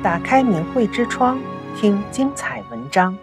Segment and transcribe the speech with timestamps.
[0.00, 1.40] 打开明慧之窗，
[1.76, 3.18] 听精彩文章。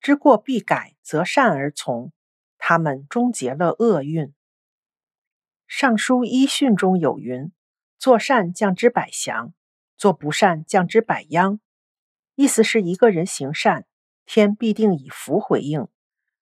[0.00, 2.12] 知过必改，择善而从，
[2.58, 4.26] 他们终结了厄运。
[5.66, 7.50] 《尚书一训》中有云
[7.98, 9.52] ：“做善降之百祥，
[9.96, 11.58] 做不善降之百殃。”
[12.36, 13.84] 意思是一个人行善，
[14.26, 15.88] 天必定以福回应；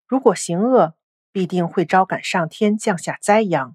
[0.06, 0.94] 如果行恶，
[1.32, 3.74] 必定会招感上天降下灾殃。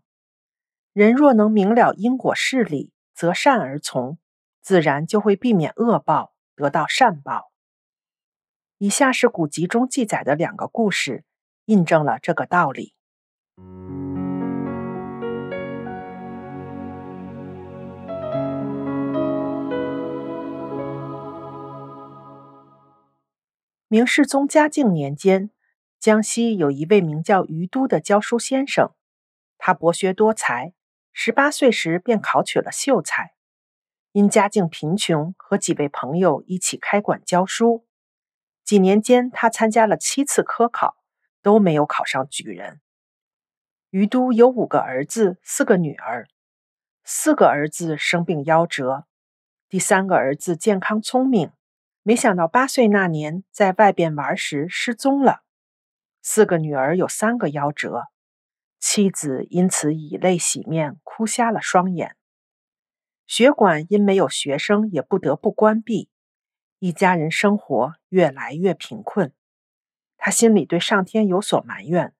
[0.93, 4.17] 人若能明了因果事理，择善而从，
[4.65, 7.51] 自然就会避免恶报，得到善报。
[8.79, 11.23] 以下是古籍中记载的两个故事，
[11.65, 12.95] 印证了这个道理。
[23.87, 25.51] 明世宗嘉靖年间，
[25.99, 28.95] 江西有一位名叫于都的教书先生，
[29.59, 30.73] 他博学多才。
[31.13, 33.34] 十八岁时便考取了秀才，
[34.15, 37.85] 因家境贫穷，和几位朋友一起开馆教书。
[38.63, 40.95] 几年间，他参加了七次科考，
[41.41, 42.79] 都没有考上举人。
[43.89, 46.29] 于都有五个儿子，四个女儿。
[47.03, 49.05] 四个儿子生病夭折，
[49.67, 51.51] 第三个儿子健康聪明，
[52.01, 55.43] 没想到八岁那年在外边玩时失踪了。
[56.21, 58.03] 四个女儿有三个夭折。
[58.79, 62.15] 妻子因此以泪洗面，哭瞎了双眼。
[63.27, 66.09] 学馆因没有学生，也不得不关闭。
[66.79, 69.33] 一家人生活越来越贫困。
[70.17, 72.13] 他心里对上天有所埋怨：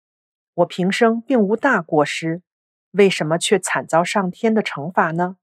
[0.55, 2.41] 我平生并无大过失，
[2.91, 5.37] 为什么却惨遭上天的惩罚呢？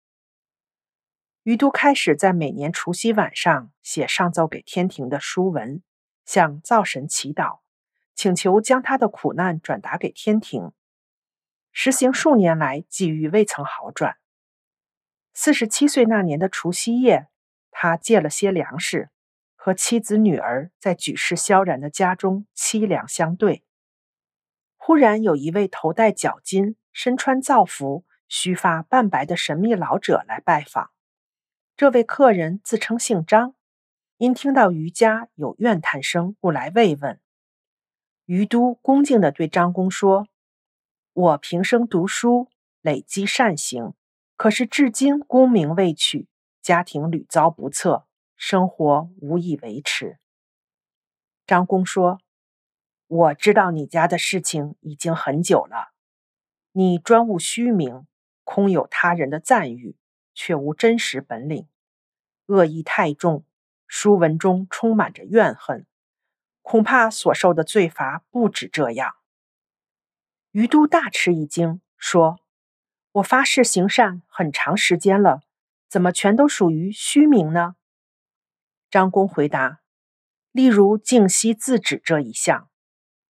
[1.45, 5.83] 于都开始在每年除夕晚上写上奏给天庭的书文，
[6.25, 7.61] 向灶神祈祷，
[8.15, 10.73] 请求将他的苦难转达给天庭。
[11.73, 14.19] 实行数年来，际遇未曾好转。
[15.35, 17.29] 四十七岁那年的除夕夜，
[17.71, 19.11] 他借了些粮食，
[19.57, 23.65] 和妻子女儿在举世萧然的家中凄凉相对。
[24.77, 30.91] 忽然有一位头戴角巾、身穿皂服、须发半白的神秘老者来拜访。
[31.77, 33.55] 这位客人自称姓张，
[34.19, 37.19] 因听到余家有怨叹声，故来慰问。
[38.27, 40.29] 于都恭敬地对张公说。
[41.13, 42.49] 我平生读书，
[42.81, 43.95] 累积善行，
[44.43, 46.27] 可是至今功名未取，
[46.61, 50.19] 家庭屡遭不测，生活无以维持。
[51.47, 52.19] 张公说
[53.07, 55.93] ：“我知道你家的事情已经很久了，
[56.73, 58.05] 你专务虚名，
[58.43, 59.97] 空有他人的赞誉，
[60.35, 61.69] 却无真实本领，
[62.47, 63.45] 恶意太重，
[63.87, 65.87] 书文中充满着怨恨，
[66.63, 69.15] 恐怕所受的罪罚不止这样。”
[70.51, 72.41] 于都大吃一惊，说
[73.13, 75.43] ：“我发誓行善很长时间了，
[75.89, 77.77] 怎么全都属于虚名呢？”
[78.91, 79.81] 张公回答
[80.53, 82.69] ：“例如净息字纸这一项，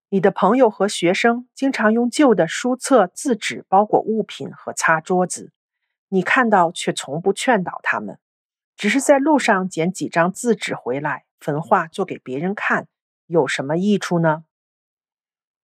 [0.08, 5.52] 你的朋友和学生经常用旧的书册、字纸包裹物品和擦桌子，
[6.08, 8.18] 你看到却从不劝导他们，
[8.76, 12.88] 只是在路上捡几张字纸回来，焚化做给别人看，
[13.26, 14.44] 有什么益处呢？”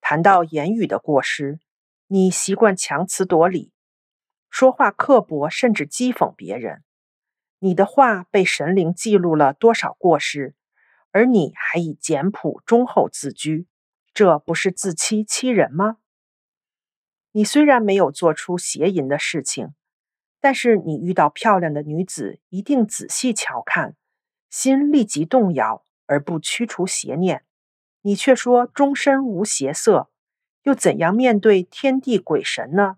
[0.01, 1.59] 谈到言语的过失，
[2.07, 3.73] 你习惯强词夺理，
[4.51, 6.83] 说话刻薄，甚至讥讽别人。
[7.61, 10.55] 你的话被神灵记录了多少过失，
[11.11, 13.67] 而你还以简朴忠厚自居，
[14.15, 15.99] 这不是自欺欺人吗？
[17.33, 19.75] 你虽然没有做出邪淫的事情，
[20.41, 23.97] 但是你遇到漂亮的女子，一定仔细瞧看，
[24.49, 27.45] 心立即动摇，而不驱除邪念。
[28.03, 30.11] 你却说终身无邪色，
[30.63, 32.98] 又怎样面对天地鬼神呢？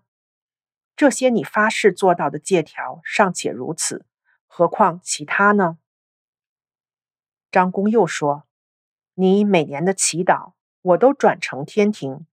[0.95, 4.05] 这些你发誓做到的借条尚且如此，
[4.47, 5.77] 何况其他呢？
[7.51, 8.47] 张公又说
[9.15, 12.25] ：“你每年的祈祷，我都转呈天庭。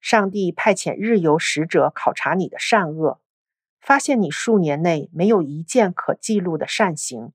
[0.00, 3.20] 上帝派遣日游使者考察你的善恶，
[3.80, 7.32] 发现你数年内没有一件可记录的善行，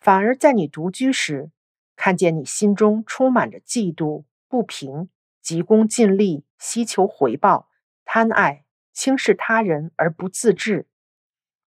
[0.00, 1.50] 反而在你独居时。”
[1.96, 5.10] 看见你心中充满着嫉妒、不平、
[5.40, 7.68] 急功近利、希求回报、
[8.04, 8.63] 贪爱、
[8.94, 10.86] 轻视他人而不自制，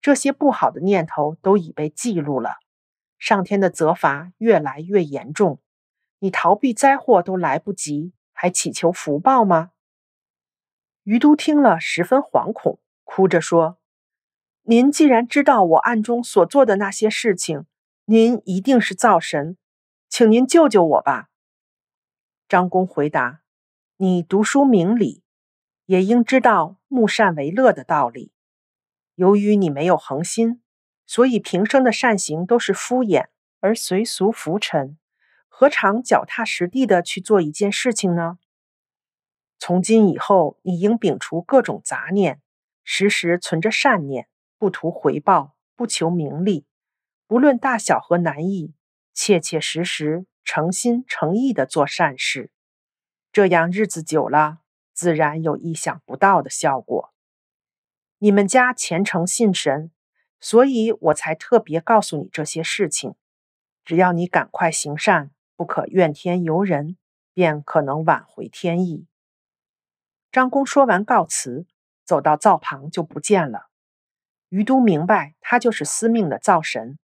[0.01, 2.59] 这些不好的念头都已被记录了。
[3.19, 5.61] 上天的责罚越来越严重，
[6.19, 9.73] 你逃避灾祸都来不及，还祈求福报吗？
[11.03, 13.79] 于都听了十分惶恐，哭着说
[14.65, 17.67] ：“您既然知道我暗中所做的那些事情，
[18.05, 19.57] 您一定是灶神。”
[20.09, 21.31] 请您救救我吧。
[22.47, 23.41] 张公回答
[23.99, 25.24] ：“你读书明理，
[25.87, 28.33] 也应知道慕善为乐的道理。
[29.15, 30.63] 由于你没有恒心，
[31.07, 33.27] 所以平生的善行都是敷衍
[33.61, 34.99] 而随俗浮沉，
[35.49, 38.39] 何尝脚踏实地的去做一件事情呢？
[39.59, 42.43] 从今以后，你应摒除各种杂念，
[42.83, 44.29] 时时存着善念，
[44.59, 46.67] 不图回报，不求名利，
[47.27, 48.75] 不论大小和难易，
[49.15, 52.51] 切切实实、诚心诚意的做善事。
[53.33, 54.59] 这样日子久了，
[54.95, 57.13] 自然有意想不到的效果。
[58.19, 59.91] 你们家虔诚信神，
[60.41, 63.17] 所以我才特别告诉你这些事情。
[63.85, 66.97] 只要你赶快行善，不可怨天尤人，
[67.35, 69.07] 便可能挽回天意。
[70.33, 71.67] 张公说完告辞，
[72.03, 73.69] 走到灶旁就不见了。
[74.49, 76.99] 于都明白，他就是司命的灶神。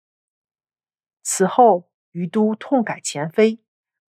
[1.22, 3.60] 此后，于都痛改前非，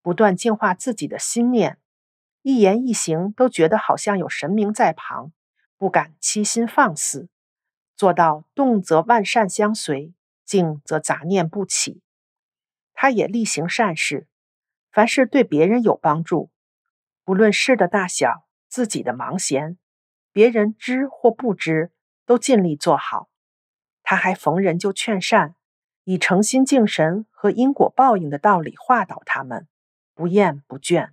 [0.01, 1.80] 不断净化自己的心念，
[2.43, 5.33] 一言一行都觉得好像有神明在旁，
[5.77, 7.29] 不敢欺心放肆，
[7.97, 10.15] 做到动则万善相随，
[10.45, 12.03] 静则杂念不起。
[12.93, 14.27] 他也力行善事，
[14.91, 16.51] 凡是对别人有帮助，
[17.25, 18.47] 不论事的大小。
[18.71, 19.79] 自己的忙闲，
[20.31, 21.91] 别人知或不知，
[22.25, 23.29] 都尽力做好。
[24.05, 25.57] 他还逢人就劝善，
[26.05, 29.67] 以诚心敬神和因果报应的道理化导他们，
[30.15, 31.11] 不厌不倦。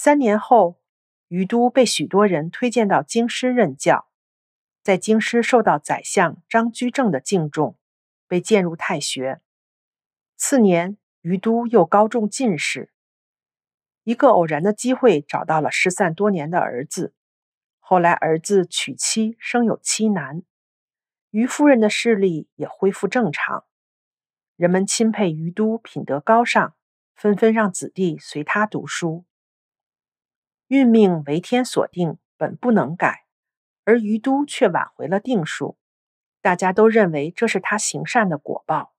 [0.00, 0.80] 三年后，
[1.26, 4.06] 于都被许多人推荐到京师任教，
[4.80, 7.76] 在京师受到宰相张居正的敬重，
[8.28, 9.40] 被荐入太学。
[10.36, 12.92] 次年，于都又高中进士。
[14.04, 17.12] 一个偶然的机会，找到了失散多年的儿子。
[17.80, 20.44] 后来儿子娶妻，生有七男，
[21.30, 23.64] 于夫人的视力也恢复正常。
[24.54, 26.76] 人们钦佩于都品德高尚，
[27.16, 29.24] 纷纷让子弟随他读书。
[30.68, 33.24] 运命为天所定，本不能改，
[33.84, 35.78] 而于都却挽回了定数。
[36.42, 38.92] 大家都认为这是他行善的果报。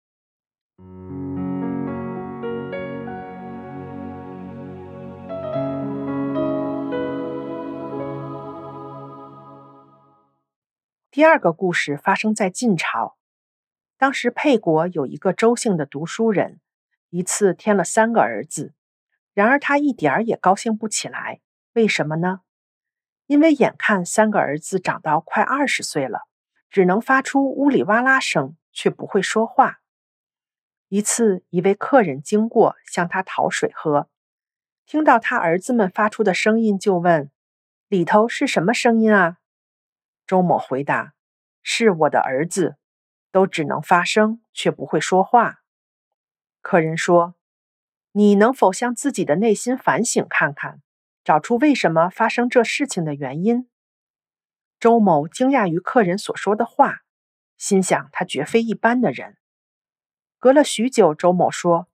[11.12, 13.16] 第二个故事发生在晋朝，
[13.96, 16.60] 当时沛国有一个周姓的读书人，
[17.12, 18.74] 一次添了三个儿子，
[19.36, 21.42] 然而他一点儿也高兴不起来。
[21.80, 22.42] 为什么呢？
[23.28, 26.24] 因为眼看三个儿子长到快二十岁了，
[26.70, 29.80] 只能发出呜里哇啦声，却不会说话。
[30.90, 34.10] 一次，一位客人经过，向他讨水喝，
[34.86, 37.32] 听到他儿子们发出的声音，就问
[37.88, 39.38] ：“里头是什么声音啊？”
[40.28, 41.14] 周某回答
[41.64, 42.76] ：“是我的儿子，
[43.32, 45.62] 都只能发声，却不会说话。”
[46.60, 47.36] 客人说
[48.12, 50.82] ：“你能否向自己的内心反省看看，
[51.30, 53.70] 找出为什么发生这事情的原因？”
[54.82, 57.04] 周某惊讶于客人所说的话，
[57.56, 59.38] 心想他绝非一般的人。
[60.40, 61.88] 隔了许久，周某说：“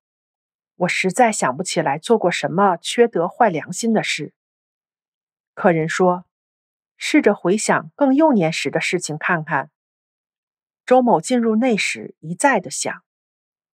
[0.76, 4.34] 我实在想不起来做过什么缺德坏良心的事。”
[5.54, 6.24] 客人说。
[6.98, 9.70] 试着回想更幼年时的事情看看。
[10.86, 13.04] 周某进入内室，一再的想。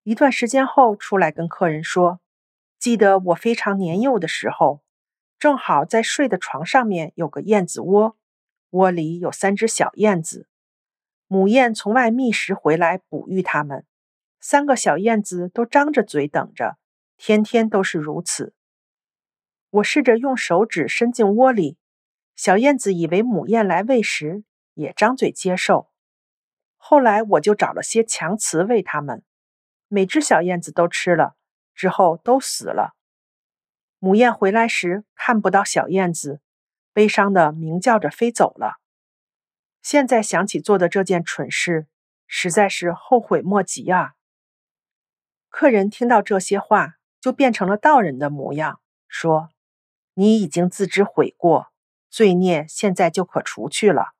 [0.01, 2.19] 一段时间后，出来跟客人说
[2.79, 4.81] ：“记得我非常年幼的时候，
[5.41, 8.15] 正好在睡的床上面有个燕子窝，
[8.69, 10.47] 窝里有三只小燕子。
[11.25, 13.83] 母燕从外觅食回来，哺育它们。
[14.39, 16.77] 三个小燕子都张着嘴等着，
[17.17, 18.53] 天天都是如此。
[19.71, 21.79] 我试着用手指伸进窝里。”
[22.37, 24.43] 小燕子以为母燕来喂食，
[24.75, 25.89] 也张嘴接受。
[26.77, 29.23] 后来我就找了些强雌喂它们，
[29.87, 31.35] 每只小燕子都吃了，
[31.73, 32.95] 之后都死了。
[34.03, 36.41] 母燕回来时看不到小燕子，
[36.91, 38.77] 悲伤的鸣叫着飞走了。
[39.83, 41.85] 现在想起做的这件蠢事，
[42.25, 44.15] 实在是后悔莫及啊！
[45.49, 49.51] 客人听到这些话，就变成了道人的模样，说
[50.15, 51.67] ：“你已经自知悔过。”
[52.09, 54.15] 罪孽现在就可除去了。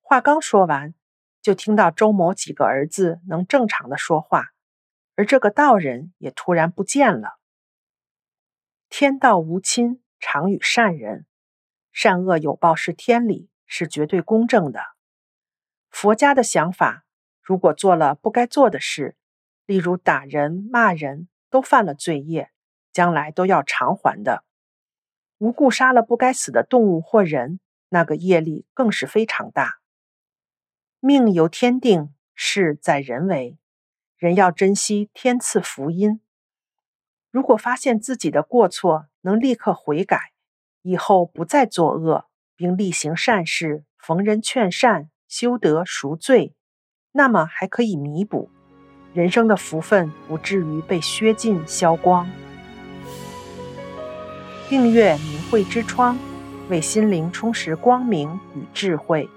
[0.00, 0.94] 话刚说完，
[1.42, 4.46] 就听到周某几个儿子能正常的说话，
[5.14, 7.37] 而这个道人也突然不见了。
[8.88, 11.26] 天道无亲，常与善人，
[11.92, 14.80] 善恶有报是天理，是绝对公正的。
[15.90, 17.04] 佛家的想法，
[17.42, 19.16] 如果做了不该做的事，
[19.66, 22.50] 例如打人、骂人，都犯了罪业，
[22.90, 24.44] 将来都要偿还的。
[25.36, 29.80] 无故杀了不该死的动物或人，那个业力更是非常大。
[30.98, 33.58] 命由天定，事在人为，
[34.16, 36.20] 人要珍惜天赐福音。
[37.30, 40.32] 如果发现自己的过错，能立刻悔改，
[40.82, 42.24] 以后不再作恶，
[42.56, 46.54] 并力行善事，逢人劝善，修德赎罪，
[47.12, 48.50] 那么还可以弥补，
[49.12, 52.28] 人生的福分不至于被削尽消光。
[54.68, 56.18] 订阅明慧之窗，
[56.68, 59.28] 为心灵充实光明与智慧。